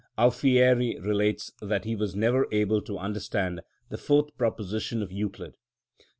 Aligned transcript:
Alfieri 0.17 0.97
relates 0.99 1.51
that 1.61 1.85
he 1.85 1.95
was 1.95 2.15
never 2.15 2.47
able 2.51 2.81
to 2.81 2.97
understand 2.97 3.61
the 3.89 3.99
fourth 3.99 4.35
proposition 4.35 5.03
of 5.03 5.11
Euclid. 5.11 5.53